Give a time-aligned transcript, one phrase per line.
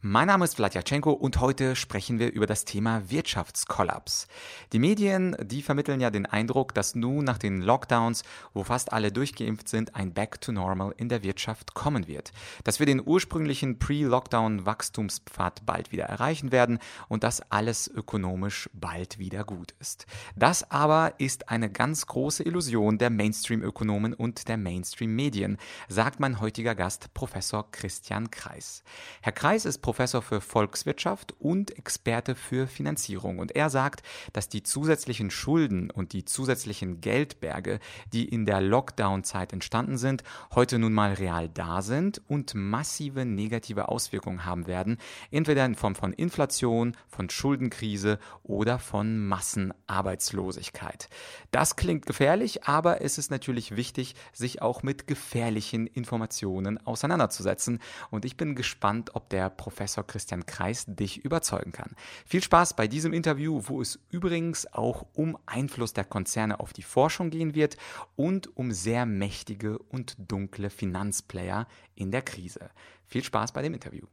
[0.00, 4.28] Mein Name ist Vladyachenko und heute sprechen wir über das Thema Wirtschaftskollaps.
[4.72, 8.22] Die Medien, die vermitteln ja den Eindruck, dass nun nach den Lockdowns,
[8.54, 12.30] wo fast alle durchgeimpft sind, ein Back to Normal in der Wirtschaft kommen wird.
[12.62, 16.78] Dass wir den ursprünglichen Pre-Lockdown-Wachstumspfad bald wieder erreichen werden
[17.08, 20.06] und dass alles ökonomisch bald wieder gut ist.
[20.36, 26.76] Das aber ist eine ganz große Illusion der Mainstream-Ökonomen und der Mainstream-Medien, sagt mein heutiger
[26.76, 28.84] Gast Professor Christian Kreis.
[29.22, 33.38] Herr Kreis ist Professor für Volkswirtschaft und Experte für Finanzierung.
[33.38, 34.02] Und er sagt,
[34.34, 37.80] dass die zusätzlichen Schulden und die zusätzlichen Geldberge,
[38.12, 40.24] die in der Lockdown-Zeit entstanden sind,
[40.54, 44.98] heute nun mal real da sind und massive negative Auswirkungen haben werden,
[45.30, 51.08] entweder in Form von Inflation, von Schuldenkrise oder von Massenarbeitslosigkeit.
[51.50, 57.80] Das klingt gefährlich, aber es ist natürlich wichtig, sich auch mit gefährlichen Informationen auseinanderzusetzen.
[58.10, 61.94] Und ich bin gespannt, ob der Professor Professor Christian Kreis dich überzeugen kann.
[62.26, 66.82] Viel Spaß bei diesem Interview, wo es übrigens auch um Einfluss der Konzerne auf die
[66.82, 67.76] Forschung gehen wird
[68.16, 72.70] und um sehr mächtige und dunkle Finanzplayer in der Krise.
[73.06, 74.06] Viel Spaß bei dem Interview.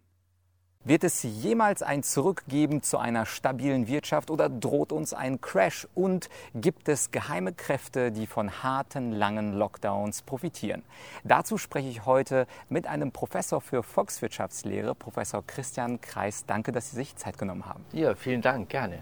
[0.88, 5.88] Wird es jemals ein Zurück geben zu einer stabilen Wirtschaft oder droht uns ein Crash?
[5.96, 10.84] Und gibt es geheime Kräfte, die von harten, langen Lockdowns profitieren?
[11.24, 16.46] Dazu spreche ich heute mit einem Professor für Volkswirtschaftslehre, Professor Christian Kreis.
[16.46, 17.84] Danke, dass Sie sich Zeit genommen haben.
[17.92, 19.00] Ja, vielen Dank, gerne.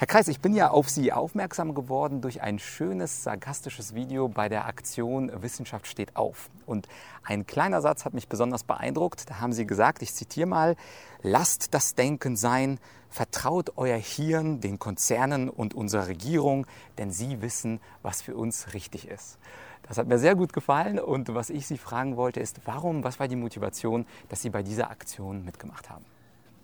[0.00, 4.48] Herr Kreis, ich bin ja auf Sie aufmerksam geworden durch ein schönes, sarkastisches Video bei
[4.48, 6.48] der Aktion Wissenschaft steht auf.
[6.64, 6.88] Und
[7.22, 9.28] ein kleiner Satz hat mich besonders beeindruckt.
[9.28, 10.76] Da haben Sie gesagt, ich zitiere mal,
[11.20, 12.78] lasst das Denken sein,
[13.10, 19.06] vertraut euer Hirn den Konzernen und unserer Regierung, denn sie wissen, was für uns richtig
[19.06, 19.38] ist.
[19.82, 23.20] Das hat mir sehr gut gefallen und was ich Sie fragen wollte ist, warum, was
[23.20, 26.06] war die Motivation, dass Sie bei dieser Aktion mitgemacht haben?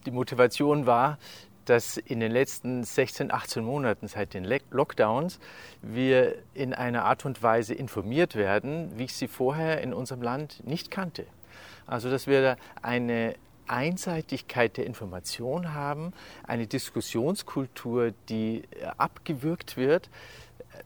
[0.06, 1.18] Die Motivation war,
[1.66, 5.38] dass in den letzten 16, 18 Monaten seit den Lockdowns
[5.82, 10.66] wir in einer Art und Weise informiert werden, wie ich sie vorher in unserem Land
[10.66, 11.26] nicht kannte.
[11.86, 13.34] Also dass wir eine
[13.68, 16.12] Einseitigkeit der Information haben,
[16.44, 18.62] eine Diskussionskultur, die
[18.96, 20.08] abgewürgt wird,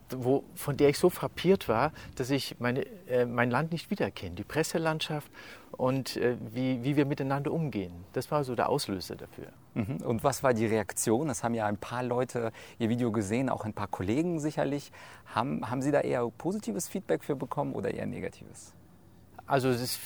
[0.09, 4.35] wo, von der ich so frappiert war, dass ich meine, äh, mein Land nicht wiedererkenne,
[4.35, 5.31] die Presselandschaft
[5.71, 7.91] und äh, wie, wie wir miteinander umgehen.
[8.13, 9.47] Das war so der Auslöser dafür.
[9.73, 9.97] Mhm.
[10.03, 11.29] Und was war die Reaktion?
[11.29, 14.91] Es haben ja ein paar Leute Ihr Video gesehen, auch ein paar Kollegen sicherlich.
[15.33, 18.73] Haben, haben Sie da eher positives Feedback für bekommen oder eher negatives?
[19.47, 19.99] Also ist,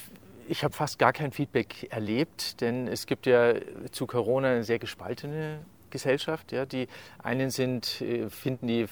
[0.47, 3.53] ich habe fast gar kein Feedback erlebt, denn es gibt ja
[3.91, 5.59] zu Corona eine sehr gespaltene
[5.95, 6.51] Gesellschaft.
[6.51, 6.87] Ja, die
[7.23, 8.85] einen sind, äh, finden die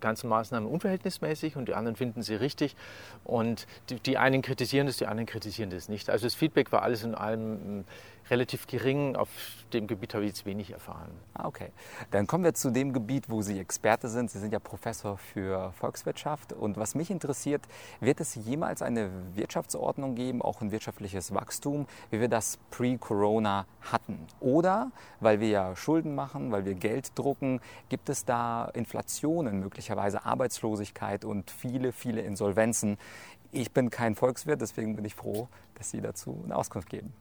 [0.00, 2.76] ganzen Maßnahmen unverhältnismäßig und die anderen finden sie richtig.
[3.24, 6.10] Und die, die einen kritisieren das, die anderen kritisieren das nicht.
[6.10, 7.84] Also das Feedback war alles in allem
[8.30, 9.16] relativ gering.
[9.16, 9.28] Auf
[9.72, 11.10] dem Gebiet habe ich jetzt wenig erfahren.
[11.34, 11.70] Ah, okay.
[12.10, 14.30] Dann kommen wir zu dem Gebiet, wo Sie Experte sind.
[14.30, 16.52] Sie sind ja Professor für Volkswirtschaft.
[16.52, 17.62] Und was mich interessiert,
[18.00, 24.18] wird es jemals eine Wirtschaftsordnung geben, auch ein wirtschaftliches Wachstum, wie wir das pre-Corona hatten?
[24.40, 30.24] Oder, weil wir ja Schulden machen, weil wir Geld drucken, gibt es da Inflationen, möglicherweise
[30.24, 32.98] Arbeitslosigkeit und viele, viele Insolvenzen?
[33.52, 37.12] Ich bin kein Volkswirt, deswegen bin ich froh, dass Sie dazu eine Auskunft geben.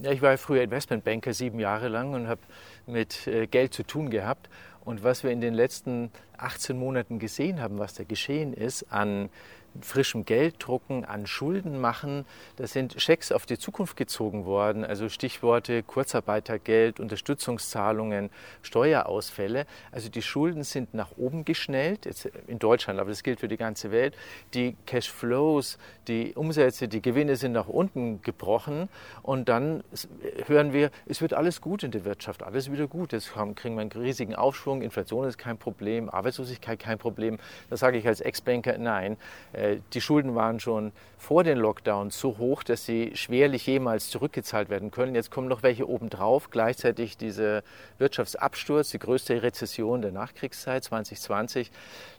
[0.00, 2.40] Ja, ich war früher Investmentbanker sieben Jahre lang und habe
[2.86, 4.48] mit äh, Geld zu tun gehabt.
[4.84, 9.28] Und was wir in den letzten 18 Monaten gesehen haben, was da geschehen ist an
[9.82, 12.24] frischem Geld drucken, an Schulden machen.
[12.56, 18.30] Da sind Schecks auf die Zukunft gezogen worden, also Stichworte Kurzarbeitergeld, Unterstützungszahlungen,
[18.62, 19.66] Steuerausfälle.
[19.92, 23.56] Also die Schulden sind nach oben geschnellt, jetzt in Deutschland, aber das gilt für die
[23.56, 24.16] ganze Welt.
[24.54, 25.78] Die Cashflows,
[26.08, 28.88] die Umsätze, die Gewinne sind nach unten gebrochen
[29.22, 29.84] und dann
[30.46, 33.12] hören wir, es wird alles gut in der Wirtschaft, alles wieder gut.
[33.12, 37.38] Jetzt kriegen wir einen riesigen Aufschwung, Inflation ist kein Problem, Arbeitslosigkeit kein Problem.
[37.70, 39.16] Da sage ich als Ex-Banker, nein,
[39.52, 44.68] äh, die Schulden waren schon vor den Lockdowns so hoch, dass sie schwerlich jemals zurückgezahlt
[44.68, 45.14] werden können.
[45.14, 46.50] Jetzt kommen noch welche obendrauf.
[46.50, 47.62] Gleichzeitig dieser
[47.98, 51.70] Wirtschaftsabsturz, die größte Rezession der Nachkriegszeit 2020.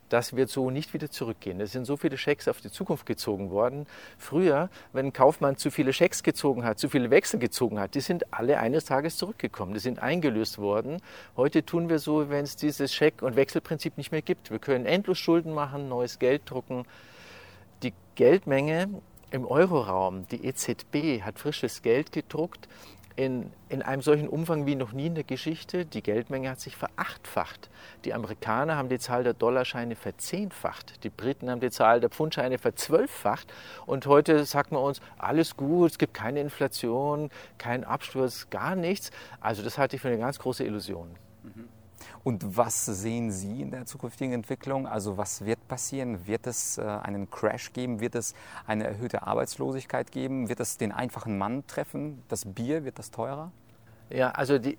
[0.09, 1.61] Das wird so nicht wieder zurückgehen.
[1.61, 3.85] Es sind so viele Schecks auf die Zukunft gezogen worden.
[4.17, 8.01] Früher, wenn ein Kaufmann zu viele Schecks gezogen hat, zu viele Wechsel gezogen hat, die
[8.01, 9.75] sind alle eines Tages zurückgekommen.
[9.75, 10.97] Die sind eingelöst worden.
[11.37, 14.49] Heute tun wir so, wenn es dieses Scheck- und Wechselprinzip nicht mehr gibt.
[14.49, 16.85] Wir können endlos Schulden machen, neues Geld drucken.
[18.19, 18.89] Geldmenge
[19.31, 22.67] im Euroraum, die EZB hat frisches Geld gedruckt
[23.15, 25.85] in, in einem solchen Umfang wie noch nie in der Geschichte.
[25.85, 27.69] Die Geldmenge hat sich verachtfacht.
[28.03, 31.01] Die Amerikaner haben die Zahl der Dollarscheine verzehnfacht.
[31.05, 33.53] Die Briten haben die Zahl der Pfundscheine verzwölffacht.
[33.85, 39.11] Und heute sagt man uns, alles gut, es gibt keine Inflation, kein Absturz, gar nichts.
[39.39, 41.07] Also das halte ich für eine ganz große Illusion.
[41.43, 41.69] Mhm.
[42.23, 44.87] Und was sehen Sie in der zukünftigen Entwicklung?
[44.87, 46.27] Also was wird passieren?
[46.27, 47.99] Wird es äh, einen Crash geben?
[48.01, 48.33] Wird es
[48.67, 50.49] eine erhöhte Arbeitslosigkeit geben?
[50.49, 52.21] Wird es den einfachen Mann treffen?
[52.27, 53.51] Das Bier, wird das teurer?
[54.09, 54.77] Ja, also die,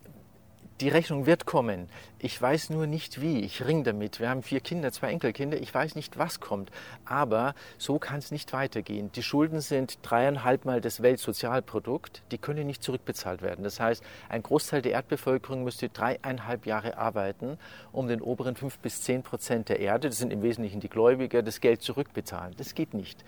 [0.80, 1.88] die Rechnung wird kommen.
[2.18, 3.40] Ich weiß nur nicht wie.
[3.40, 4.18] Ich ringe damit.
[4.18, 5.60] Wir haben vier Kinder, zwei Enkelkinder.
[5.60, 6.70] Ich weiß nicht, was kommt.
[7.04, 9.10] Aber so kann es nicht weitergehen.
[9.12, 12.22] Die Schulden sind dreieinhalb Mal das Weltsozialprodukt.
[12.30, 13.62] Die können nicht zurückbezahlt werden.
[13.62, 17.58] Das heißt, ein Großteil der Erdbevölkerung müsste dreieinhalb Jahre arbeiten,
[17.92, 21.42] um den oberen fünf bis zehn Prozent der Erde, das sind im Wesentlichen die Gläubiger,
[21.42, 22.54] das Geld zurückbezahlen.
[22.56, 23.24] Das geht nicht.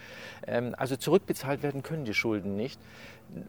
[0.46, 2.80] Ähm, also zurückbezahlt werden können die Schulden nicht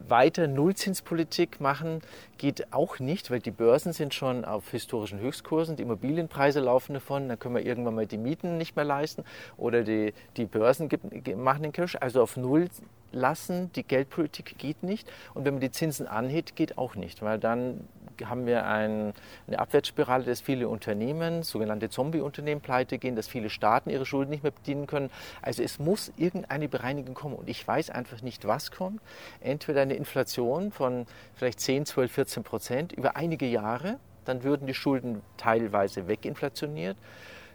[0.07, 2.01] weiter Nullzinspolitik machen
[2.37, 7.29] geht auch nicht, weil die Börsen sind schon auf historischen Höchstkursen, die Immobilienpreise laufen davon,
[7.29, 9.23] dann können wir irgendwann mal die Mieten nicht mehr leisten
[9.57, 10.89] oder die, die Börsen
[11.37, 11.97] machen den Cash.
[11.99, 12.69] Also auf Null
[13.11, 17.39] lassen, die Geldpolitik geht nicht und wenn man die Zinsen anhebt, geht auch nicht, weil
[17.39, 17.81] dann
[18.25, 19.13] haben wir ein,
[19.47, 24.43] eine Abwärtsspirale, dass viele Unternehmen, sogenannte Zombie-Unternehmen, pleite gehen, dass viele Staaten ihre Schulden nicht
[24.43, 25.09] mehr bedienen können.
[25.41, 27.35] Also es muss irgendeine Bereinigung kommen.
[27.35, 29.01] Und ich weiß einfach nicht, was kommt.
[29.41, 31.05] Entweder eine Inflation von
[31.35, 36.97] vielleicht 10, 12, 14 Prozent über einige Jahre, dann würden die Schulden teilweise weginflationiert.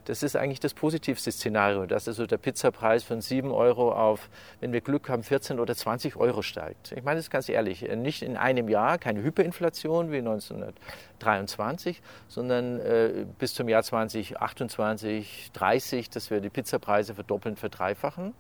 [0.09, 4.73] Das ist eigentlich das positivste Szenario, dass also der Pizzapreis von 7 Euro auf, wenn
[4.73, 6.93] wir Glück haben, 14 oder 20 Euro steigt.
[6.93, 13.27] Ich meine das ganz ehrlich, nicht in einem Jahr, keine Hyperinflation wie 1923, sondern äh,
[13.39, 18.33] bis zum Jahr 2028, 30, dass wir die Pizzapreise verdoppeln, verdreifachen.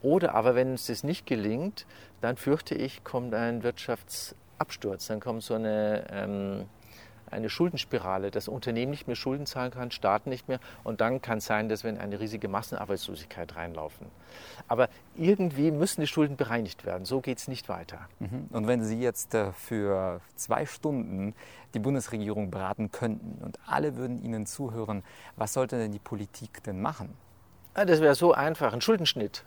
[0.00, 1.86] Oder aber, wenn uns das nicht gelingt,
[2.20, 6.04] dann fürchte ich, kommt ein Wirtschaftsabsturz, dann kommt so eine...
[6.12, 6.66] Ähm,
[7.34, 10.60] eine Schuldenspirale, dass Unternehmen nicht mehr Schulden zahlen kann, Staaten nicht mehr.
[10.84, 14.06] Und dann kann es sein, dass wir in eine riesige Massenarbeitslosigkeit reinlaufen.
[14.68, 17.04] Aber irgendwie müssen die Schulden bereinigt werden.
[17.04, 18.08] So geht es nicht weiter.
[18.20, 18.48] Mhm.
[18.50, 21.34] Und wenn Sie jetzt äh, für zwei Stunden
[21.74, 25.02] die Bundesregierung beraten könnten und alle würden Ihnen zuhören,
[25.36, 27.14] was sollte denn die Politik denn machen?
[27.74, 29.44] Ah, das wäre so einfach, ein Schuldenschnitt.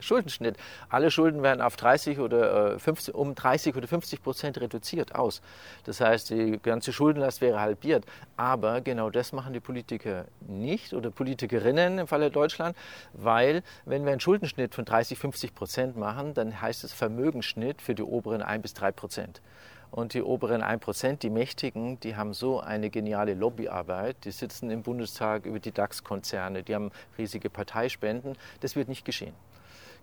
[0.00, 0.56] Schuldenschnitt.
[0.88, 5.42] Alle Schulden werden auf 30 oder 50, äh, um 30 oder 50 Prozent reduziert aus.
[5.84, 8.04] Das heißt, die ganze Schuldenlast wäre halbiert.
[8.36, 12.76] Aber genau das machen die Politiker nicht oder Politikerinnen im Falle Deutschland,
[13.12, 17.94] weil wenn wir einen Schuldenschnitt von 30, 50 Prozent machen, dann heißt es Vermögensschnitt für
[17.94, 19.40] die oberen 1 bis 3 Prozent.
[19.90, 24.16] Und die oberen 1%, die Mächtigen, die haben so eine geniale Lobbyarbeit.
[24.24, 28.36] Die sitzen im Bundestag über die DAX-Konzerne, die haben riesige Parteispenden.
[28.58, 29.34] Das wird nicht geschehen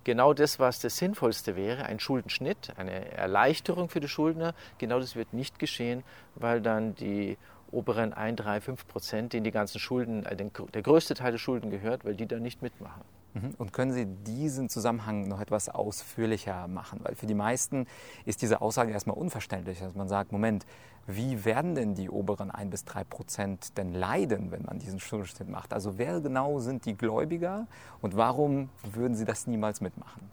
[0.04, 5.16] genau das, was das Sinnvollste wäre, ein Schuldenschnitt, eine Erleichterung für die Schuldner, genau das
[5.16, 6.02] wird nicht geschehen,
[6.34, 7.38] weil dann die
[7.70, 11.70] oberen 1, 3, 5 Prozent, denen die ganzen Schulden, äh, der größte Teil der Schulden
[11.70, 13.02] gehört, weil die da nicht mitmachen.
[13.34, 13.54] Mhm.
[13.58, 17.00] Und können Sie diesen Zusammenhang noch etwas ausführlicher machen?
[17.02, 17.86] Weil für die meisten
[18.24, 20.66] ist diese Aussage erstmal unverständlich, dass man sagt, Moment,
[21.06, 25.48] wie werden denn die oberen 1 bis 3 Prozent denn leiden, wenn man diesen Schuldenschnitt
[25.48, 25.72] macht?
[25.72, 27.66] Also wer genau sind die Gläubiger
[28.00, 30.30] und warum würden sie das niemals mitmachen?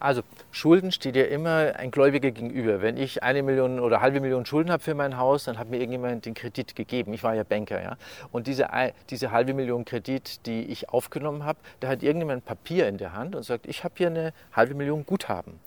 [0.00, 0.22] Also
[0.52, 2.80] Schulden steht ja immer ein Gläubiger gegenüber.
[2.80, 5.78] Wenn ich eine Million oder halbe Million Schulden habe für mein Haus, dann hat mir
[5.78, 7.12] irgendjemand den Kredit gegeben.
[7.12, 7.96] Ich war ja Banker, ja.
[8.30, 8.68] Und diese,
[9.10, 13.34] diese halbe Million Kredit, die ich aufgenommen habe, da hat irgendjemand Papier in der Hand
[13.34, 15.58] und sagt, ich habe hier eine halbe Million Guthaben.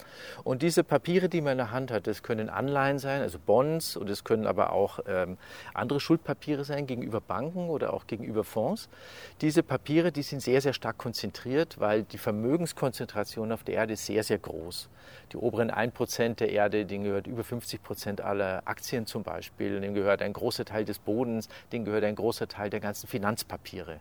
[0.43, 3.97] Und diese Papiere, die man in der Hand hat, das können Anleihen sein, also Bonds,
[3.97, 5.37] und es können aber auch ähm,
[5.73, 8.89] andere Schuldpapiere sein gegenüber Banken oder auch gegenüber Fonds.
[9.41, 14.20] Diese Papiere, die sind sehr, sehr stark konzentriert, weil die Vermögenskonzentration auf der Erde sehr
[14.21, 14.89] sehr, sehr groß.
[15.31, 20.21] Die oberen 1% der Erde, denen gehört über 50% aller Aktien zum Beispiel, denen gehört
[20.21, 23.99] ein großer Teil des Bodens, denen gehört ein großer Teil der ganzen Finanzpapiere.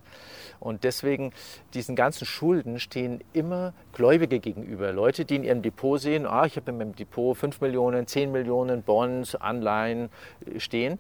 [0.58, 1.32] Und deswegen,
[1.72, 4.92] diesen ganzen Schulden stehen immer Gläubige gegenüber.
[4.92, 8.30] Leute, die in ihrem Depot sehen, ah, ich habe in meinem Depot 5 Millionen, 10
[8.30, 10.10] Millionen Bonds, Anleihen
[10.44, 10.98] äh, stehen.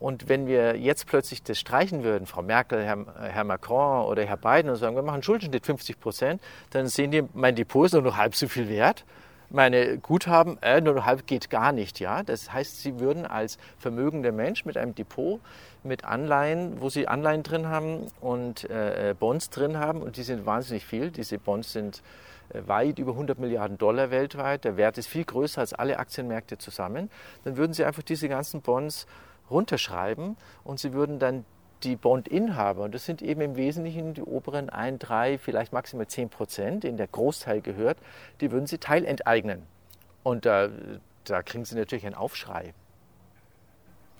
[0.00, 4.38] Und wenn wir jetzt plötzlich das streichen würden, Frau Merkel, Herr, Herr Macron oder Herr
[4.38, 8.02] Biden und sagen, wir machen Schuldenschnitt 50 Prozent, dann sehen die, mein Depot ist nur
[8.02, 9.04] noch halb so viel wert.
[9.50, 12.00] Meine Guthaben, äh, nur noch halb geht gar nicht.
[12.00, 12.22] Ja?
[12.22, 15.40] Das heißt, sie würden als vermögender Mensch mit einem Depot,
[15.82, 20.46] mit Anleihen, wo sie Anleihen drin haben und äh, Bonds drin haben, und die sind
[20.46, 21.10] wahnsinnig viel.
[21.10, 22.02] Diese Bonds sind
[22.54, 24.64] äh, weit über 100 Milliarden Dollar weltweit.
[24.64, 27.10] Der Wert ist viel größer als alle Aktienmärkte zusammen.
[27.44, 29.06] Dann würden sie einfach diese ganzen Bonds
[29.50, 31.44] runterschreiben und sie würden dann
[31.82, 36.28] die Bondinhaber, und das sind eben im Wesentlichen die oberen 1, 3, vielleicht maximal 10
[36.28, 37.98] Prozent, denen der Großteil gehört,
[38.40, 39.62] die würden sie teilenteignen.
[40.22, 40.68] Und äh,
[41.24, 42.74] da kriegen Sie natürlich einen Aufschrei.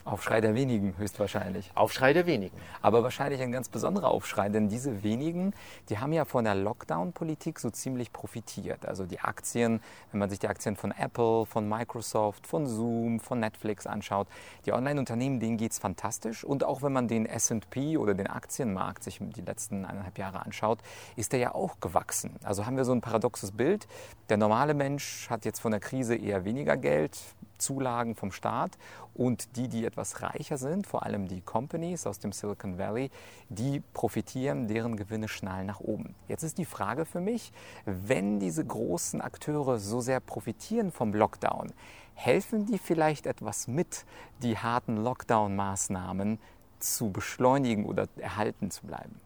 [0.03, 1.71] Aufschrei der wenigen höchstwahrscheinlich.
[1.75, 2.57] Aufschrei der wenigen.
[2.81, 5.53] Aber wahrscheinlich ein ganz besonderer Aufschrei, denn diese wenigen,
[5.89, 8.85] die haben ja von der Lockdown-Politik so ziemlich profitiert.
[8.85, 9.81] Also die Aktien,
[10.11, 14.27] wenn man sich die Aktien von Apple, von Microsoft, von Zoom, von Netflix anschaut,
[14.65, 16.43] die Online-Unternehmen, denen geht es fantastisch.
[16.43, 20.79] Und auch wenn man den SP oder den Aktienmarkt sich die letzten eineinhalb Jahre anschaut,
[21.15, 22.35] ist der ja auch gewachsen.
[22.43, 23.87] Also haben wir so ein paradoxes Bild.
[24.29, 27.17] Der normale Mensch hat jetzt von der Krise eher weniger Geld,
[27.61, 28.77] Zulagen vom Staat
[29.13, 33.11] und die, die etwas reicher sind, vor allem die Companies aus dem Silicon Valley,
[33.49, 36.15] die profitieren, deren Gewinne schnallen nach oben.
[36.27, 37.53] Jetzt ist die Frage für mich,
[37.85, 41.71] wenn diese großen Akteure so sehr profitieren vom Lockdown,
[42.13, 44.05] helfen die vielleicht etwas mit,
[44.41, 46.39] die harten Lockdown-Maßnahmen
[46.79, 49.19] zu beschleunigen oder erhalten zu bleiben?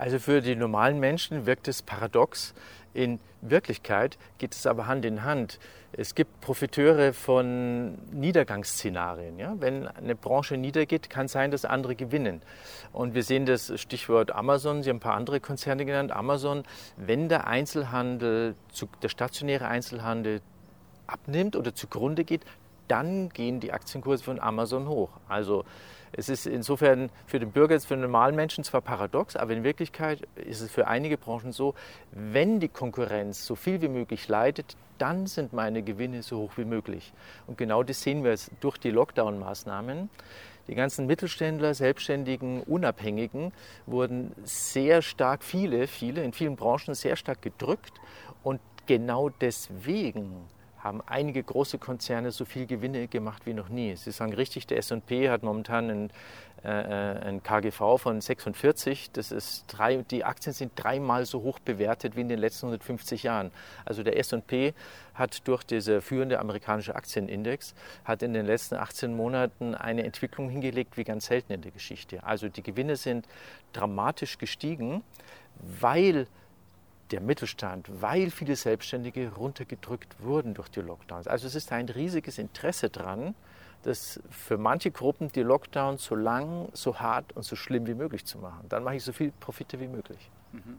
[0.00, 2.54] Also für die normalen Menschen wirkt es paradox.
[2.92, 5.58] In Wirklichkeit geht es aber Hand in Hand.
[5.92, 9.38] Es gibt Profiteure von Niedergangsszenarien.
[9.38, 9.54] Ja?
[9.58, 12.42] Wenn eine Branche niedergeht, kann es sein, dass andere gewinnen.
[12.92, 16.12] Und wir sehen das Stichwort Amazon, Sie haben ein paar andere Konzerne genannt.
[16.12, 16.64] Amazon,
[16.96, 18.54] wenn der Einzelhandel,
[19.02, 20.40] der stationäre Einzelhandel
[21.06, 22.42] abnimmt oder zugrunde geht,
[22.88, 25.10] dann gehen die Aktienkurse von Amazon hoch.
[25.28, 25.64] Also
[26.12, 30.26] es ist insofern für den Bürger, für den normalen Menschen zwar paradox, aber in Wirklichkeit
[30.34, 31.74] ist es für einige Branchen so,
[32.12, 36.64] wenn die Konkurrenz so viel wie möglich leidet, dann sind meine Gewinne so hoch wie
[36.64, 37.12] möglich.
[37.46, 40.10] Und genau das sehen wir durch die Lockdown-Maßnahmen.
[40.68, 43.52] Die ganzen Mittelständler, Selbstständigen, Unabhängigen
[43.86, 47.94] wurden sehr stark, viele, viele in vielen Branchen sehr stark gedrückt.
[48.42, 50.46] Und genau deswegen
[50.82, 53.94] haben einige große Konzerne so viel Gewinne gemacht wie noch nie.
[53.96, 56.10] Sie sagen richtig, der S&P hat momentan ein,
[56.62, 59.10] äh, ein KGV von 46.
[59.12, 63.22] Das ist drei, die Aktien sind dreimal so hoch bewertet wie in den letzten 150
[63.22, 63.50] Jahren.
[63.84, 64.72] Also der S&P
[65.14, 70.96] hat durch diese führende amerikanische Aktienindex hat in den letzten 18 Monaten eine Entwicklung hingelegt
[70.96, 72.24] wie ganz selten in der Geschichte.
[72.24, 73.26] Also die Gewinne sind
[73.74, 75.02] dramatisch gestiegen,
[75.56, 76.26] weil
[77.10, 81.26] der Mittelstand, weil viele Selbstständige runtergedrückt wurden durch die Lockdowns.
[81.26, 83.34] Also es ist ein riesiges Interesse dran,
[83.82, 88.24] dass für manche Gruppen die Lockdowns so lang, so hart und so schlimm wie möglich
[88.24, 88.68] zu machen.
[88.68, 90.30] Dann mache ich so viel Profite wie möglich.
[90.52, 90.78] Mhm.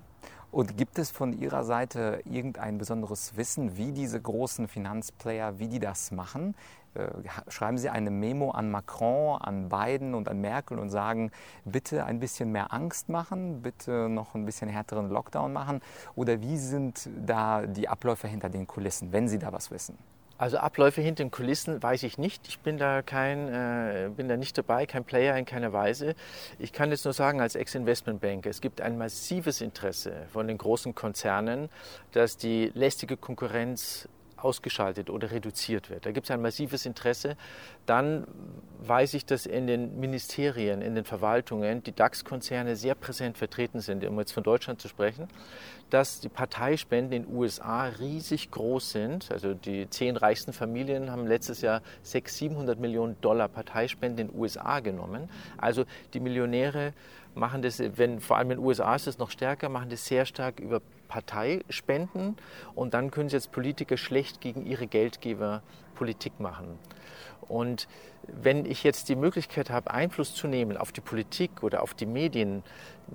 [0.51, 5.79] Und gibt es von Ihrer Seite irgendein besonderes Wissen, wie diese großen Finanzplayer, wie die
[5.79, 6.55] das machen?
[6.93, 7.07] Äh,
[7.47, 11.31] schreiben Sie eine Memo an Macron, an Biden und an Merkel und sagen,
[11.63, 15.79] bitte ein bisschen mehr Angst machen, bitte noch ein bisschen härteren Lockdown machen?
[16.15, 19.97] Oder wie sind da die Abläufe hinter den Kulissen, wenn Sie da was wissen?
[20.41, 22.47] Also Abläufe hinter den Kulissen weiß ich nicht.
[22.47, 26.15] Ich bin da kein, äh, bin da nicht dabei, kein Player in keiner Weise.
[26.57, 30.95] Ich kann jetzt nur sagen, als Ex-Investmentbanker, es gibt ein massives Interesse von den großen
[30.95, 31.69] Konzernen,
[32.13, 34.09] dass die lästige Konkurrenz
[34.43, 36.05] ausgeschaltet oder reduziert wird.
[36.05, 37.37] Da gibt es ein massives Interesse.
[37.85, 38.27] Dann
[38.79, 44.05] weiß ich, dass in den Ministerien, in den Verwaltungen die DAX-Konzerne sehr präsent vertreten sind,
[44.05, 45.27] um jetzt von Deutschland zu sprechen,
[45.89, 49.31] dass die Parteispenden in den USA riesig groß sind.
[49.31, 54.39] Also die zehn reichsten Familien haben letztes Jahr 600, 700 Millionen Dollar Parteispenden in den
[54.39, 55.29] USA genommen.
[55.57, 56.93] Also die Millionäre
[57.33, 60.25] machen das, wenn vor allem in den USA ist es noch stärker, machen das sehr
[60.25, 60.81] stark über
[61.11, 62.37] Parteispenden
[62.73, 65.61] und dann können sie jetzt Politiker schlecht gegen ihre Geldgeber
[65.93, 66.79] Politik machen.
[67.49, 67.89] Und
[68.27, 72.05] wenn ich jetzt die Möglichkeit habe, Einfluss zu nehmen auf die Politik oder auf die
[72.05, 72.63] Medien,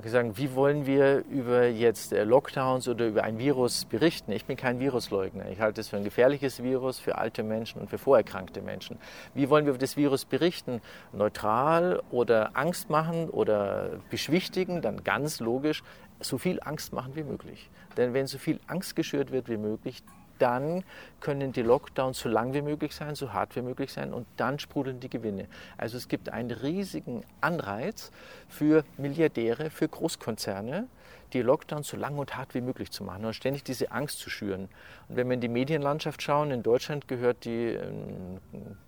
[0.05, 4.33] sagen, wie wollen wir über jetzt äh, Lockdowns oder über ein Virus berichten?
[4.33, 5.49] Ich bin kein Virusleugner.
[5.49, 8.99] Ich halte es für ein gefährliches Virus für alte Menschen und für vorerkrankte Menschen.
[9.33, 10.83] Wie wollen wir über das Virus berichten?
[11.15, 14.83] Neutral oder Angst machen oder beschwichtigen?
[14.83, 15.83] Dann ganz logisch,
[16.21, 17.71] so viel Angst machen wie möglich.
[17.97, 20.03] Denn wenn so viel Angst geschürt wird wie möglich,
[20.38, 20.85] dann
[21.21, 24.59] können die Lockdowns so lang wie möglich sein, so hart wie möglich sein und dann
[24.59, 25.47] sprudeln die Gewinne.
[25.79, 28.11] Also es gibt einen riesigen Anreiz
[28.49, 30.88] für Milliardäre, für Großkonzerne,
[31.33, 34.31] die Lockdowns so lang und hart wie möglich zu machen und ständig diese Angst zu
[34.31, 34.69] schüren.
[35.09, 37.91] Und wenn wir in die Medienlandschaft schauen, in Deutschland gehört die äh,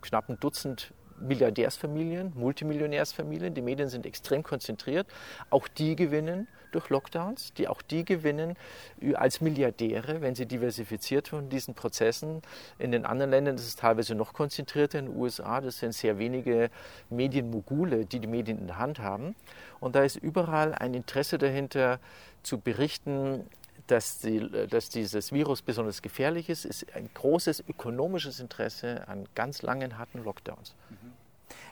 [0.02, 3.52] knappen Dutzend Milliardärsfamilien, Multimillionärsfamilien.
[3.52, 5.08] Die Medien sind extrem konzentriert.
[5.50, 8.56] Auch die gewinnen durch Lockdowns, die auch die gewinnen
[9.14, 12.42] als Milliardäre, wenn sie diversifiziert von diesen Prozessen.
[12.78, 14.98] In den anderen Ländern ist es teilweise noch konzentrierter.
[14.98, 16.70] In den USA, das sind sehr wenige
[17.10, 19.34] Medienmogule, die die Medien in der Hand haben.
[19.80, 22.00] Und da ist überall ein Interesse dahinter
[22.42, 23.44] zu berichten,
[23.86, 29.62] dass, die, dass, dieses Virus besonders gefährlich ist, ist ein großes ökonomisches Interesse an ganz
[29.62, 30.74] langen, harten Lockdowns.
[30.90, 31.12] Mhm.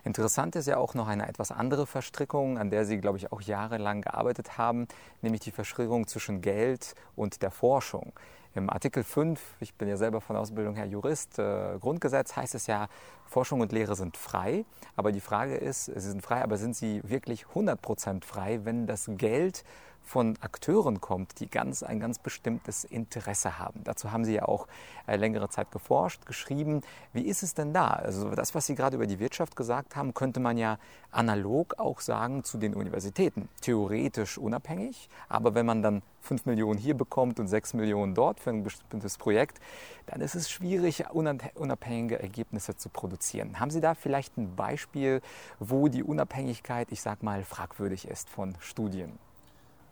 [0.04, 3.40] Interessant ist ja auch noch eine etwas andere Verstrickung, an der Sie, glaube ich, auch
[3.40, 4.86] jahrelang gearbeitet haben,
[5.22, 8.12] nämlich die Verstrickung zwischen Geld und der Forschung.
[8.56, 12.66] Im Artikel 5, ich bin ja selber von Ausbildung her Jurist, äh, Grundgesetz heißt es
[12.66, 12.88] ja,
[13.26, 14.64] Forschung und Lehre sind frei.
[14.96, 19.10] Aber die Frage ist, sie sind frei, aber sind sie wirklich 100% frei, wenn das
[19.18, 19.62] Geld
[20.06, 23.82] von Akteuren kommt, die ganz, ein ganz bestimmtes Interesse haben.
[23.82, 24.68] Dazu haben Sie ja auch
[25.06, 26.82] äh, längere Zeit geforscht, geschrieben.
[27.12, 27.88] Wie ist es denn da?
[27.88, 30.78] Also das, was Sie gerade über die Wirtschaft gesagt haben, könnte man ja
[31.10, 33.48] analog auch sagen zu den Universitäten.
[33.60, 38.50] Theoretisch unabhängig, aber wenn man dann 5 Millionen hier bekommt und 6 Millionen dort für
[38.50, 39.58] ein bestimmtes Projekt,
[40.06, 43.58] dann ist es schwierig, unabhängige Ergebnisse zu produzieren.
[43.58, 45.20] Haben Sie da vielleicht ein Beispiel,
[45.58, 49.25] wo die Unabhängigkeit, ich sag mal, fragwürdig ist von Studien?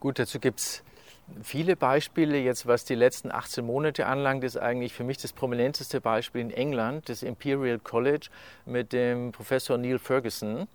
[0.05, 0.85] Gut, dazu gibt es
[1.43, 2.37] viele Beispiele.
[2.37, 6.51] Jetzt, was die letzten 18 Monate anlangt, ist eigentlich für mich das prominenteste Beispiel in
[6.51, 8.29] England, das Imperial College
[8.67, 10.69] mit dem Professor Neil Ferguson,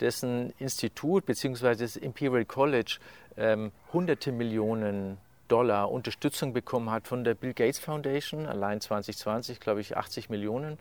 [0.00, 1.76] dessen Institut bzw.
[1.76, 2.98] das Imperial College
[3.38, 5.16] ähm, hunderte Millionen
[5.48, 10.78] Dollar Unterstützung bekommen hat von der Bill Gates Foundation, allein 2020, glaube ich, 80 Millionen.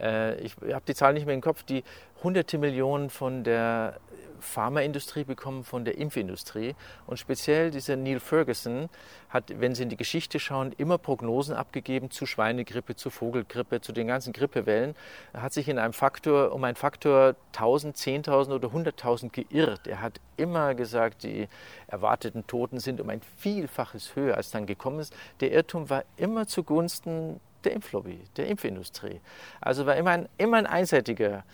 [0.00, 1.84] Äh, ich habe die Zahl nicht mehr im Kopf, die
[2.22, 4.00] hunderte Millionen von der
[4.44, 6.74] Pharmaindustrie bekommen von der Impfindustrie.
[7.06, 8.88] Und speziell dieser Neil Ferguson
[9.28, 13.92] hat, wenn Sie in die Geschichte schauen, immer Prognosen abgegeben zu Schweinegrippe, zu Vogelgrippe, zu
[13.92, 14.94] den ganzen Grippewellen.
[15.32, 19.86] Er hat sich in einem Faktor, um einen Faktor 1000, 10.000 oder 100.000 geirrt.
[19.86, 21.48] Er hat immer gesagt, die
[21.86, 25.14] erwarteten Toten sind um ein Vielfaches höher, als dann gekommen ist.
[25.40, 29.20] Der Irrtum war immer zugunsten der Impflobby, der Impfindustrie.
[29.60, 31.44] Also war immer ein, immer ein einseitiger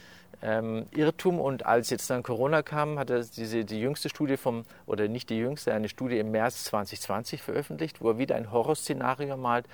[0.43, 1.41] ähm, Irrtum.
[1.41, 5.31] Und als jetzt dann Corona kam, hat er diese, die jüngste Studie vom, oder nicht
[5.31, 9.67] die jüngste, eine Studie im März 2020 veröffentlicht, wo er wieder ein Horrorszenario malt.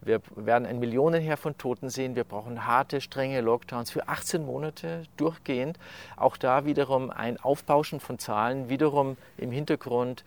[0.00, 2.16] Wir werden ein Millionenheer von Toten sehen.
[2.16, 5.78] Wir brauchen harte, strenge Lockdowns für 18 Monate durchgehend.
[6.16, 10.24] Auch da wiederum ein Aufbauschen von Zahlen, wiederum im Hintergrund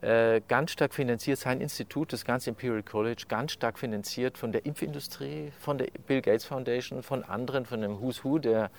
[0.00, 5.52] ganz stark finanziert, sein Institut, das ganze Imperial College, ganz stark finanziert von der Impfindustrie,
[5.58, 8.70] von der Bill Gates Foundation, von anderen, von dem Who's Who der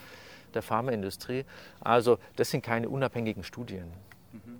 [0.53, 1.45] der Pharmaindustrie.
[1.79, 3.91] Also das sind keine unabhängigen Studien.
[4.31, 4.59] Mhm.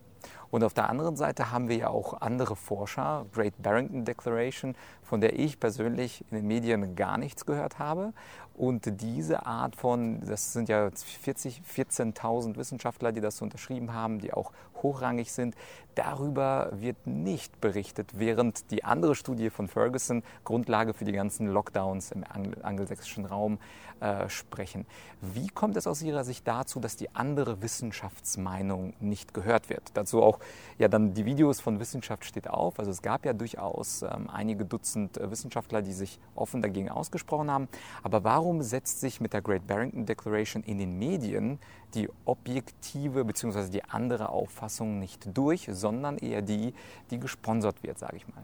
[0.50, 5.20] Und auf der anderen Seite haben wir ja auch andere Forscher, Great Barrington Declaration, von
[5.20, 8.14] der ich persönlich in den Medien gar nichts gehört habe.
[8.54, 14.34] Und diese Art von, das sind ja 40, 14.000 Wissenschaftler, die das unterschrieben haben, die
[14.34, 15.56] auch hochrangig sind,
[15.96, 22.12] darüber wird nicht berichtet, während die andere Studie von Ferguson Grundlage für die ganzen Lockdowns
[22.12, 22.24] im
[22.62, 23.58] angelsächsischen Raum
[24.00, 24.86] äh, sprechen.
[25.22, 29.84] Wie kommt es aus Ihrer Sicht dazu, dass die andere Wissenschaftsmeinung nicht gehört wird?
[29.96, 30.40] Dazu auch
[30.78, 32.78] ja dann die Videos von Wissenschaft steht auf.
[32.78, 37.50] Also es gab ja durchaus ähm, einige Dutzend äh, Wissenschaftler, die sich offen dagegen ausgesprochen
[37.50, 37.68] haben.
[38.04, 41.58] Aber warum setzt sich mit der Great Barrington Declaration in den Medien
[41.96, 43.70] die objektive bzw.
[43.70, 44.67] die andere Auffassung
[45.00, 46.74] nicht durch, sondern eher die,
[47.12, 48.44] die gesponsert wird, sage ich mal?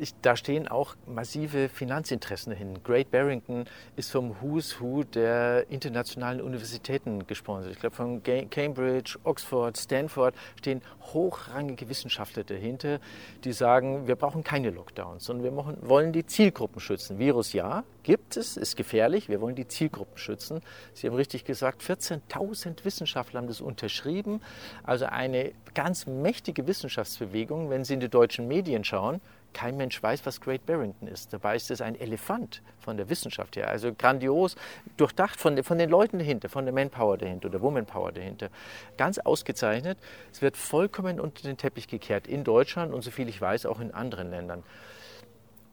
[0.00, 2.82] ich, da stehen auch massive Finanzinteressen dahin.
[2.82, 3.64] Great Barrington
[3.96, 7.72] ist vom Who's Who der internationalen Universitäten gesponsert.
[7.72, 13.00] Ich glaube, von Cambridge, Oxford, Stanford stehen hochrangige Wissenschaftler dahinter,
[13.44, 17.18] die sagen, wir brauchen keine Lockdowns, sondern wir wollen die Zielgruppen schützen.
[17.18, 20.60] Virus ja, gibt es, ist gefährlich, wir wollen die Zielgruppen schützen.
[20.94, 24.40] Sie haben richtig gesagt, 14.000 Wissenschaftler haben das unterschrieben.
[24.84, 29.20] Also eine ganz mächtige Wissenschaftsbewegung, wenn Sie in die deutschen Medien schauen,
[29.52, 31.32] kein Mensch weiß, was Great Barrington ist.
[31.32, 33.68] Dabei ist es ein Elefant von der Wissenschaft her.
[33.68, 34.54] Also grandios,
[34.96, 38.50] durchdacht von, von den Leuten dahinter, von der Manpower dahinter oder Womanpower dahinter.
[38.96, 39.98] Ganz ausgezeichnet.
[40.32, 43.92] Es wird vollkommen unter den Teppich gekehrt in Deutschland und soviel ich weiß auch in
[43.92, 44.62] anderen Ländern.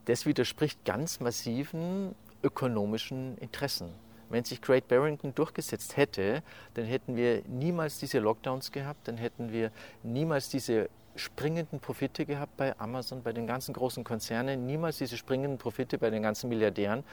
[0.06, 3.90] Das widerspricht ganz massiven ökonomischen Interessen.
[4.30, 6.42] Wenn sich Great Barrington durchgesetzt hätte,
[6.74, 12.58] dann hätten wir niemals diese Lockdowns gehabt, dann hätten wir niemals diese springenden Profite gehabt
[12.58, 17.04] bei Amazon, bei den ganzen großen Konzernen, niemals diese springenden Profite bei den ganzen Milliardären.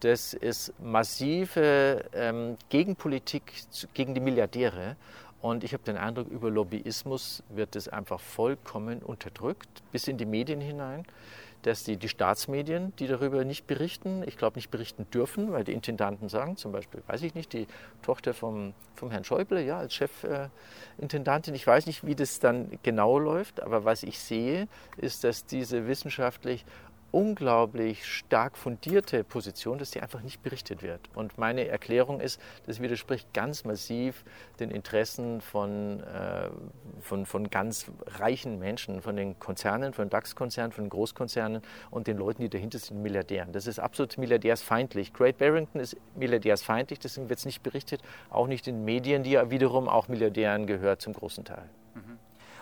[0.00, 3.52] Das ist massive ähm, Gegenpolitik
[3.94, 4.96] gegen die Milliardäre.
[5.40, 10.26] Und ich habe den Eindruck, über Lobbyismus wird es einfach vollkommen unterdrückt, bis in die
[10.26, 11.04] Medien hinein
[11.62, 15.72] dass die, die Staatsmedien, die darüber nicht berichten, ich glaube nicht berichten dürfen, weil die
[15.72, 17.66] Intendanten sagen, zum Beispiel, weiß ich nicht, die
[18.02, 23.18] Tochter vom, vom Herrn Schäuble, ja, als Chefintendantin, ich weiß nicht, wie das dann genau
[23.18, 26.64] läuft, aber was ich sehe, ist, dass diese wissenschaftlich
[27.10, 31.00] unglaublich stark fundierte Position, dass die einfach nicht berichtet wird.
[31.14, 34.24] Und meine Erklärung ist, das widerspricht ganz massiv
[34.60, 36.50] den Interessen von, äh,
[37.00, 42.42] von, von ganz reichen Menschen, von den Konzernen, von DAX-Konzernen, von Großkonzernen und den Leuten,
[42.42, 43.52] die dahinter sind, Milliardären.
[43.52, 45.12] Das ist absolut milliardärsfeindlich.
[45.12, 49.50] Great Barrington ist milliardärsfeindlich, deswegen wird es nicht berichtet, auch nicht in Medien, die ja
[49.50, 51.68] wiederum auch Milliardären gehört zum großen Teil.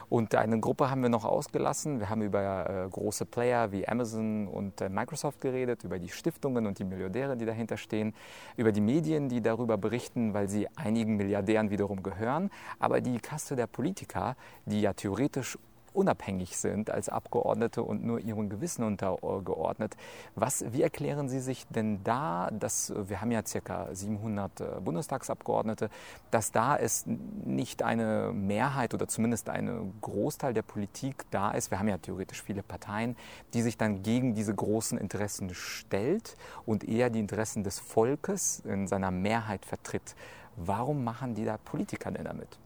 [0.09, 1.99] Und eine Gruppe haben wir noch ausgelassen.
[1.99, 6.67] Wir haben über äh, große Player wie Amazon und äh, Microsoft geredet, über die Stiftungen
[6.67, 8.15] und die Milliardäre, die dahinter stehen,
[8.57, 12.51] über die Medien, die darüber berichten, weil sie einigen Milliardären wiederum gehören.
[12.79, 15.59] Aber die Kaste der Politiker, die ja theoretisch
[15.97, 19.97] unabhängig sind als Abgeordnete und nur ihrem Gewissen untergeordnet.
[20.35, 23.89] Was, wie erklären Sie sich denn da, dass wir haben ja ca.
[23.93, 25.89] 700 äh, Bundestagsabgeordnete,
[26.31, 31.79] dass da es nicht eine Mehrheit oder zumindest ein Großteil der Politik da ist, wir
[31.79, 33.17] haben ja theoretisch viele Parteien,
[33.55, 38.87] die sich dann gegen diese großen Interessen stellt und eher die Interessen des Volkes in
[38.87, 40.15] seiner Mehrheit vertritt.
[40.57, 42.59] Warum machen die da Politiker denn damit?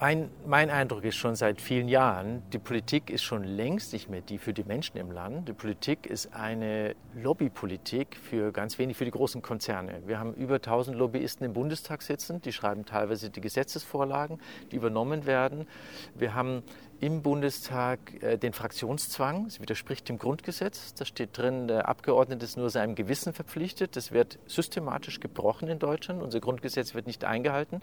[0.00, 4.20] Mein, mein, Eindruck ist schon seit vielen Jahren, die Politik ist schon längst nicht mehr
[4.20, 5.48] die für die Menschen im Land.
[5.48, 10.00] Die Politik ist eine Lobbypolitik für ganz wenig, für die großen Konzerne.
[10.06, 14.38] Wir haben über 1000 Lobbyisten im Bundestag sitzen, die schreiben teilweise die Gesetzesvorlagen,
[14.70, 15.66] die übernommen werden.
[16.14, 16.62] Wir haben
[17.00, 19.46] im Bundestag äh, den Fraktionszwang.
[19.46, 20.94] Es widerspricht dem Grundgesetz.
[20.94, 23.94] Da steht drin, der Abgeordnete ist nur seinem Gewissen verpflichtet.
[23.94, 26.22] Das wird systematisch gebrochen in Deutschland.
[26.22, 27.80] Unser Grundgesetz wird nicht eingehalten.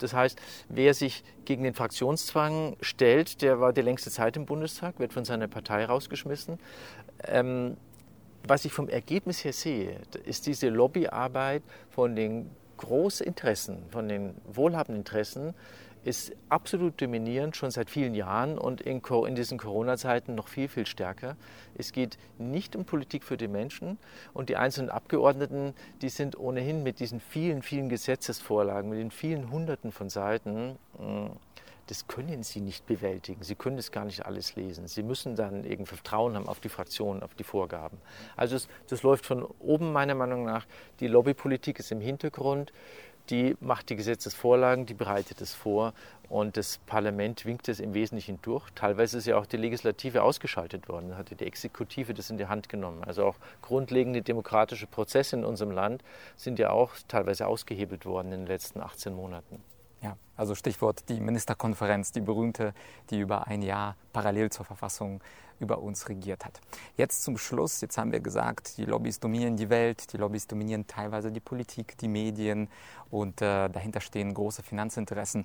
[0.00, 4.98] Das heißt, wer sich gegen den Fraktionszwang stellt, der war die längste Zeit im Bundestag,
[4.98, 6.58] wird von seiner Partei rausgeschmissen.
[7.24, 7.76] Ähm,
[8.42, 15.02] was ich vom Ergebnis her sehe, ist diese Lobbyarbeit von den Großinteressen, von den wohlhabenden
[15.02, 15.54] Interessen,
[16.04, 20.86] ist absolut dominierend schon seit vielen Jahren und in, in diesen Corona-Zeiten noch viel, viel
[20.86, 21.36] stärker.
[21.76, 23.98] Es geht nicht um Politik für die Menschen
[24.32, 29.50] und die einzelnen Abgeordneten, die sind ohnehin mit diesen vielen, vielen Gesetzesvorlagen, mit den vielen
[29.50, 31.30] Hunderten von Seiten, hm,
[31.90, 33.42] das können sie nicht bewältigen.
[33.42, 34.86] Sie können das gar nicht alles lesen.
[34.86, 37.98] Sie müssen dann irgendwie Vertrauen haben auf die Fraktionen, auf die Vorgaben.
[38.36, 40.66] Also das, das läuft von oben meiner Meinung nach.
[41.00, 42.72] Die Lobbypolitik ist im Hintergrund
[43.30, 45.94] die macht die Gesetzesvorlagen, die bereitet es vor
[46.28, 48.68] und das Parlament winkt es im Wesentlichen durch.
[48.74, 52.68] Teilweise ist ja auch die Legislative ausgeschaltet worden, hatte die Exekutive das in die Hand
[52.68, 53.02] genommen.
[53.04, 56.02] Also auch grundlegende demokratische Prozesse in unserem Land
[56.36, 59.62] sind ja auch teilweise ausgehebelt worden in den letzten 18 Monaten.
[60.02, 62.72] Ja, also Stichwort die Ministerkonferenz, die berühmte,
[63.10, 65.20] die über ein Jahr parallel zur Verfassung
[65.58, 66.60] über uns regiert hat.
[66.96, 70.86] Jetzt zum Schluss, jetzt haben wir gesagt, die Lobbys dominieren die Welt, die Lobbys dominieren
[70.86, 72.68] teilweise die Politik, die Medien
[73.10, 75.44] und äh, dahinter stehen große Finanzinteressen.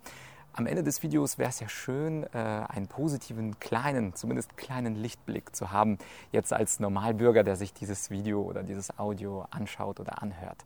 [0.54, 5.54] Am Ende des Videos wäre es ja schön, äh, einen positiven, kleinen, zumindest kleinen Lichtblick
[5.54, 5.98] zu haben,
[6.32, 10.64] jetzt als Normalbürger, der sich dieses Video oder dieses Audio anschaut oder anhört.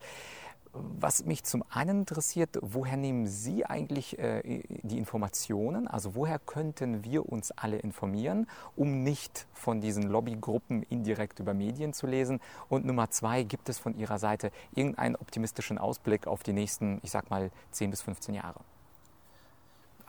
[0.73, 5.87] Was mich zum einen interessiert, woher nehmen Sie eigentlich äh, die Informationen?
[5.87, 11.93] Also woher könnten wir uns alle informieren, um nicht von diesen Lobbygruppen indirekt über Medien
[11.93, 12.39] zu lesen?
[12.69, 17.09] Und Nummer zwei, gibt es von Ihrer Seite irgendeinen optimistischen Ausblick auf die nächsten, ich
[17.09, 18.59] sag mal, 10 bis 15 Jahre?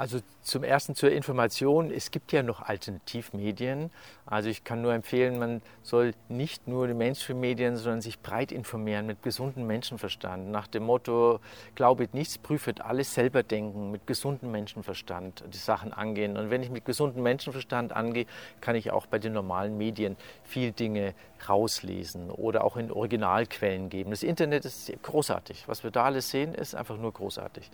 [0.00, 1.90] Also zum Ersten zur Information.
[1.90, 3.90] Es gibt ja noch Alternativmedien.
[4.24, 9.04] Also ich kann nur empfehlen, man soll nicht nur die Mainstream-Medien, sondern sich breit informieren
[9.04, 10.50] mit gesundem Menschenverstand.
[10.50, 11.40] Nach dem Motto,
[11.74, 16.38] glaubet nichts, prüfet alles, selber denken, mit gesundem Menschenverstand die Sachen angehen.
[16.38, 18.24] Und wenn ich mit gesundem Menschenverstand angehe,
[18.62, 21.12] kann ich auch bei den normalen Medien viel Dinge
[21.46, 24.12] rauslesen oder auch in Originalquellen geben.
[24.12, 25.68] Das Internet ist großartig.
[25.68, 27.70] Was wir da alles sehen, ist einfach nur großartig.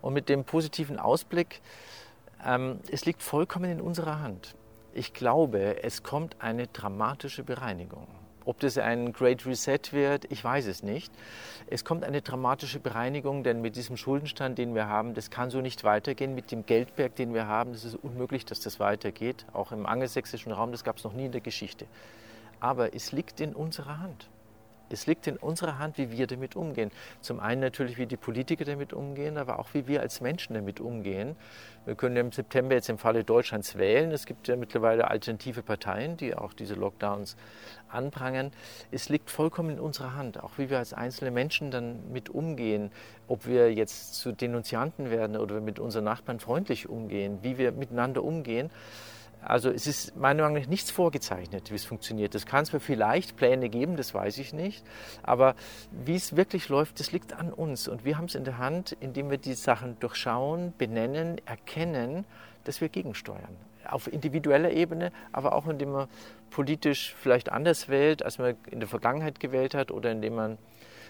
[0.00, 1.60] Und mit dem positiven Ausblick,
[2.44, 4.54] ähm, es liegt vollkommen in unserer Hand.
[4.94, 8.06] Ich glaube, es kommt eine dramatische Bereinigung.
[8.44, 11.12] Ob das ein Great Reset wird, ich weiß es nicht.
[11.66, 15.60] Es kommt eine dramatische Bereinigung, denn mit diesem Schuldenstand, den wir haben, das kann so
[15.60, 16.34] nicht weitergehen.
[16.34, 19.44] Mit dem Geldberg, den wir haben, ist unmöglich, dass das weitergeht.
[19.52, 21.86] Auch im angelsächsischen Raum, das gab es noch nie in der Geschichte.
[22.58, 24.30] Aber es liegt in unserer Hand.
[24.92, 26.90] Es liegt in unserer Hand, wie wir damit umgehen.
[27.20, 30.80] Zum einen natürlich, wie die Politiker damit umgehen, aber auch wie wir als Menschen damit
[30.80, 31.36] umgehen.
[31.84, 34.10] Wir können im September jetzt im Falle Deutschlands wählen.
[34.12, 37.36] Es gibt ja mittlerweile alternative Parteien, die auch diese Lockdowns
[37.88, 38.52] anprangern.
[38.90, 42.90] Es liegt vollkommen in unserer Hand, auch wie wir als einzelne Menschen dann mit umgehen.
[43.26, 48.22] Ob wir jetzt zu Denunzianten werden oder mit unseren Nachbarn freundlich umgehen, wie wir miteinander
[48.22, 48.70] umgehen.
[49.40, 52.34] Also es ist meiner Meinung nach nichts vorgezeichnet, wie es funktioniert.
[52.34, 54.84] Es kann zwar vielleicht Pläne geben, das weiß ich nicht,
[55.22, 55.54] aber
[55.90, 57.88] wie es wirklich läuft, das liegt an uns.
[57.88, 62.24] Und wir haben es in der Hand, indem wir die Sachen durchschauen, benennen, erkennen,
[62.64, 63.56] dass wir gegensteuern.
[63.84, 66.08] auf individueller Ebene, aber auch indem man
[66.50, 70.58] politisch vielleicht anders wählt, als man in der Vergangenheit gewählt hat oder indem man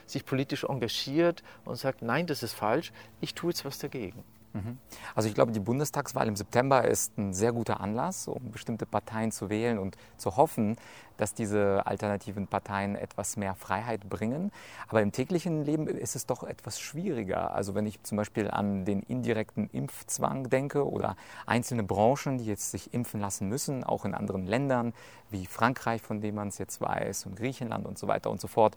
[0.06, 4.22] sich politisch engagiert und sagt, nein, das ist falsch, ich tue jetzt was dagegen.
[4.52, 4.78] Mhm.
[5.14, 9.30] Also ich glaube, die Bundestagswahl im September ist ein sehr guter Anlass, um bestimmte Parteien
[9.30, 10.76] zu wählen und zu hoffen,
[11.18, 14.50] dass diese alternativen Parteien etwas mehr Freiheit bringen.
[14.88, 17.54] Aber im täglichen Leben ist es doch etwas schwieriger.
[17.54, 22.70] Also wenn ich zum Beispiel an den indirekten Impfzwang denke oder einzelne Branchen, die jetzt
[22.70, 24.94] sich impfen lassen müssen, auch in anderen Ländern
[25.30, 28.48] wie Frankreich, von dem man es jetzt weiß, und Griechenland und so weiter und so
[28.48, 28.76] fort,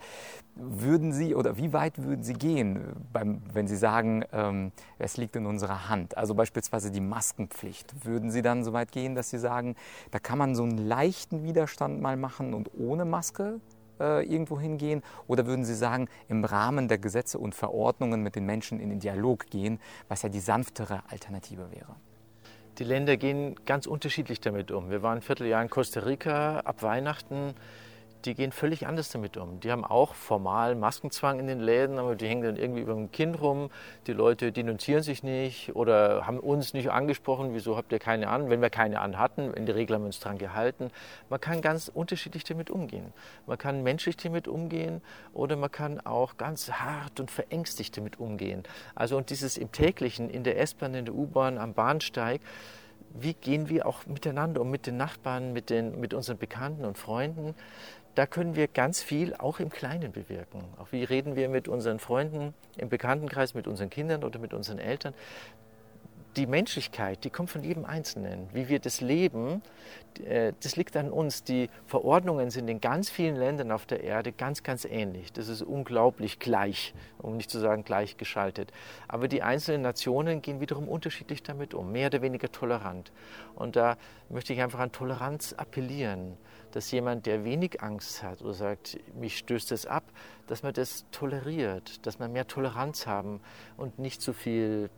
[0.56, 5.36] würden Sie oder wie weit würden Sie gehen, beim, wenn Sie sagen, ähm, es liegt
[5.36, 6.18] in unserer Hand?
[6.18, 8.06] Also beispielsweise die Maskenpflicht.
[8.06, 9.76] Würden Sie dann so weit gehen, dass Sie sagen,
[10.12, 12.31] da kann man so einen leichten Widerstand mal machen?
[12.32, 13.60] Machen und ohne Maske
[14.00, 15.04] äh, irgendwo hingehen?
[15.28, 19.00] Oder würden Sie sagen, im Rahmen der Gesetze und Verordnungen mit den Menschen in den
[19.00, 21.96] Dialog gehen, was ja die sanftere Alternative wäre?
[22.78, 24.90] Die Länder gehen ganz unterschiedlich damit um.
[24.90, 27.54] Wir waren ein Vierteljahr in Costa Rica ab Weihnachten
[28.26, 29.60] die gehen völlig anders damit um.
[29.60, 33.12] Die haben auch formal Maskenzwang in den Läden, aber die hängen dann irgendwie über dem
[33.12, 33.70] Kind rum.
[34.08, 38.50] Die Leute denunzieren sich nicht oder haben uns nicht angesprochen, wieso habt ihr keine an?
[38.50, 40.92] Wenn wir keine an hatten, in der Regel haben wir uns daran gehalten.
[41.30, 43.14] Man kann ganz unterschiedlich damit umgehen.
[43.48, 45.02] Man kann menschlich damit umgehen
[45.34, 48.64] oder man kann auch ganz hart und verängstigt damit umgehen.
[48.96, 52.42] Also und dieses im täglichen, in der S-Bahn, in der U-Bahn, am Bahnsteig,
[53.14, 56.98] wie gehen wir auch miteinander um, mit den Nachbarn, mit, den, mit unseren Bekannten und
[56.98, 57.56] Freunden
[58.16, 60.64] da können wir ganz viel auch im Kleinen bewirken.
[60.78, 64.80] Auch wie reden wir mit unseren Freunden im Bekanntenkreis, mit unseren Kindern oder mit unseren
[64.80, 65.14] Eltern
[66.36, 68.48] die Menschlichkeit, die kommt von jedem Einzelnen.
[68.54, 69.62] Wie wir das leben,
[70.24, 71.44] äh, das liegt an uns.
[71.44, 75.34] Die Verordnungen sind in ganz vielen Ländern auf der Erde ganz, ganz ähnlich.
[75.34, 78.72] Das ist unglaublich gleich, um nicht zu sagen gleichgeschaltet.
[79.08, 83.12] Aber die einzelnen Nationen gehen wiederum unterschiedlich damit um, mehr oder weniger tolerant.
[83.56, 83.98] Und da
[84.30, 86.38] möchte ich einfach an Toleranz appellieren,
[86.76, 90.04] dass jemand, der wenig Angst hat oder sagt, mich stößt das ab,
[90.48, 93.42] dass man das toleriert, dass man mehr Toleranz haben
[93.78, 94.90] und nicht zu so viel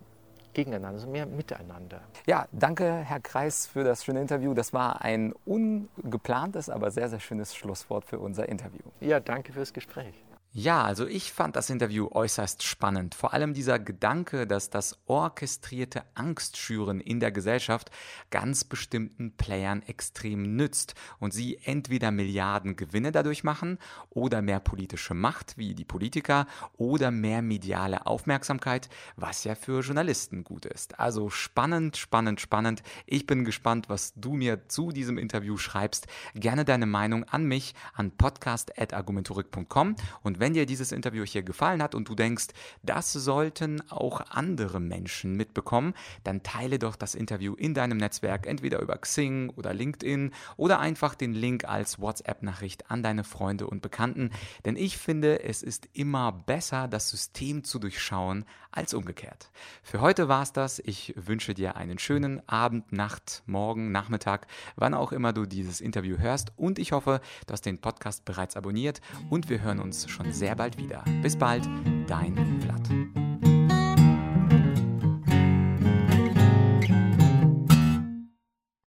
[0.53, 2.01] gegeneinander, sondern mehr miteinander.
[2.25, 4.53] Ja, danke, Herr Kreis, für das schöne Interview.
[4.53, 8.81] Das war ein ungeplantes, aber sehr, sehr schönes Schlusswort für unser Interview.
[9.01, 10.22] Ja, danke fürs Gespräch.
[10.55, 13.15] Ja, also ich fand das Interview äußerst spannend.
[13.15, 17.89] Vor allem dieser Gedanke, dass das orchestrierte Angstschüren in der Gesellschaft
[18.29, 23.79] ganz bestimmten Playern extrem nützt und sie entweder Milliarden Gewinne dadurch machen
[24.11, 26.45] oder mehr politische Macht wie die Politiker
[26.77, 30.99] oder mehr mediale Aufmerksamkeit, was ja für Journalisten gut ist.
[30.99, 32.83] Also spannend, spannend, spannend.
[33.07, 36.05] Ich bin gespannt, was du mir zu diesem Interview schreibst.
[36.35, 41.95] Gerne deine Meinung an mich an podcast.argumentorik.com und wenn dir dieses Interview hier gefallen hat
[41.95, 42.47] und du denkst,
[42.81, 45.93] das sollten auch andere Menschen mitbekommen,
[46.25, 51.15] dann teile doch das Interview in deinem Netzwerk, entweder über Xing oder LinkedIn oder einfach
[51.15, 54.31] den Link als WhatsApp-Nachricht an deine Freunde und Bekannten.
[54.65, 59.49] Denn ich finde, es ist immer besser, das System zu durchschauen, als umgekehrt.
[59.83, 60.79] Für heute war es das.
[60.79, 66.17] Ich wünsche dir einen schönen Abend, Nacht, Morgen, Nachmittag, wann auch immer du dieses Interview
[66.17, 66.51] hörst.
[66.57, 70.55] Und ich hoffe, du hast den Podcast bereits abonniert und wir hören uns schon sehr
[70.55, 71.03] bald wieder.
[71.21, 71.67] Bis bald,
[72.07, 73.22] dein Vlad.